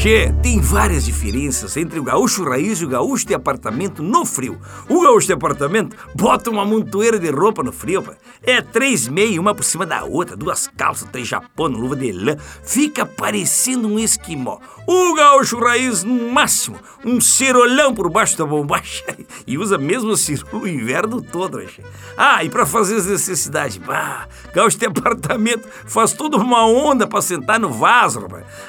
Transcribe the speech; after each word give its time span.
Che, 0.00 0.32
tem 0.42 0.58
várias 0.62 1.04
diferenças 1.04 1.76
entre 1.76 2.00
o 2.00 2.02
gaúcho 2.02 2.42
raiz 2.42 2.80
e 2.80 2.86
o 2.86 2.88
gaúcho 2.88 3.26
de 3.26 3.34
apartamento 3.34 4.02
no 4.02 4.24
frio. 4.24 4.58
O 4.88 5.02
gaúcho 5.02 5.26
de 5.26 5.34
apartamento 5.34 5.94
bota 6.14 6.48
uma 6.48 6.64
montoeira 6.64 7.18
de 7.18 7.30
roupa 7.30 7.62
no 7.62 7.70
frio, 7.70 8.02
pá. 8.02 8.14
É 8.42 8.62
três 8.62 9.06
meias, 9.06 9.36
uma 9.36 9.54
por 9.54 9.62
cima 9.62 9.84
da 9.84 10.02
outra, 10.04 10.34
duas 10.34 10.66
calças, 10.68 11.06
três 11.12 11.28
japona, 11.28 11.76
luva 11.76 11.96
de 11.96 12.12
lã. 12.12 12.34
Fica 12.64 13.04
parecendo 13.04 13.88
um 13.88 13.98
esquimó. 13.98 14.58
O 14.86 15.14
gaúcho 15.14 15.58
raiz, 15.58 16.02
no 16.02 16.32
máximo, 16.32 16.78
um 17.04 17.20
cirolão 17.20 17.94
por 17.94 18.08
baixo 18.08 18.38
da 18.38 18.46
bombacha. 18.46 19.04
E 19.46 19.58
usa 19.58 19.78
mesmo 19.78 20.12
assim 20.12 20.36
o 20.52 20.66
inverno 20.66 21.20
todo, 21.20 21.60
che. 21.66 21.82
Ah, 22.16 22.44
e 22.44 22.48
pra 22.48 22.64
fazer 22.64 22.96
as 22.96 23.06
necessidades, 23.06 23.78
bah, 23.78 24.28
gaúcho 24.54 24.78
de 24.78 24.86
apartamento 24.86 25.68
faz 25.86 26.12
toda 26.12 26.36
uma 26.36 26.64
onda 26.66 27.06
pra 27.06 27.20
sentar 27.20 27.58
no 27.58 27.70
vaso. 27.70 28.26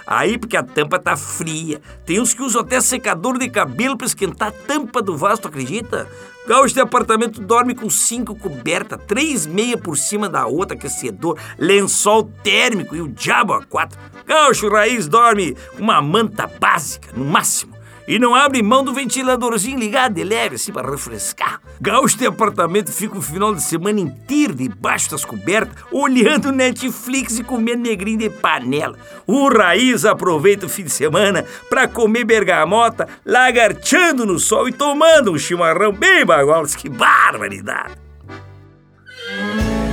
Aí, 0.07 0.37
porque 0.37 0.57
a 0.57 0.63
tampa 0.63 0.97
tá 0.97 1.15
fria. 1.21 1.81
Tem 2.05 2.19
uns 2.19 2.33
que 2.33 2.41
usam 2.41 2.61
até 2.61 2.81
secador 2.81 3.37
de 3.37 3.49
cabelo 3.49 3.97
pra 3.97 4.07
esquentar 4.07 4.49
a 4.49 4.51
tampa 4.51 5.01
do 5.01 5.15
vaso, 5.15 5.43
tu 5.43 5.47
acredita? 5.47 6.07
Gaúcho 6.47 6.73
de 6.73 6.81
apartamento 6.81 7.39
dorme 7.39 7.75
com 7.75 7.89
cinco 7.89 8.35
cobertas, 8.35 8.99
três 9.07 9.45
meia 9.45 9.77
por 9.77 9.95
cima 9.95 10.27
da 10.27 10.47
outra, 10.47 10.75
aquecedor, 10.75 11.37
lençol 11.57 12.31
térmico 12.43 12.95
e 12.95 13.01
o 13.01 13.07
diabo 13.07 13.53
a 13.53 13.63
quatro. 13.63 13.99
Gaúcho 14.25 14.69
raiz 14.69 15.07
dorme 15.07 15.55
com 15.77 15.83
uma 15.83 16.01
manta 16.01 16.47
básica, 16.47 17.09
no 17.15 17.23
máximo. 17.23 17.80
E 18.11 18.19
não 18.19 18.35
abre 18.35 18.61
mão 18.61 18.83
do 18.83 18.93
ventiladorzinho 18.93 19.79
ligado 19.79 20.15
de 20.15 20.23
leve, 20.25 20.55
assim, 20.55 20.73
para 20.73 20.91
refrescar. 20.91 21.61
Gaúcho 21.79 22.27
apartamento 22.27 22.91
fica 22.91 23.17
o 23.17 23.21
final 23.21 23.55
de 23.55 23.63
semana 23.63 24.01
inteiro 24.01 24.53
debaixo 24.53 25.11
das 25.11 25.23
cobertas, 25.23 25.81
olhando 25.89 26.51
Netflix 26.51 27.39
e 27.39 27.43
comendo 27.45 27.83
negrinho 27.83 28.17
de 28.19 28.29
panela. 28.29 28.97
O 29.25 29.47
raiz 29.47 30.03
aproveita 30.03 30.65
o 30.65 30.69
fim 30.69 30.83
de 30.83 30.89
semana 30.89 31.45
para 31.69 31.87
comer 31.87 32.25
bergamota, 32.25 33.07
lagarteando 33.25 34.25
no 34.25 34.37
sol 34.37 34.67
e 34.67 34.73
tomando 34.73 35.31
um 35.31 35.37
chimarrão 35.37 35.93
bem 35.93 36.25
bagual. 36.25 36.65
Que 36.65 36.89
barbaridade! 36.89 38.10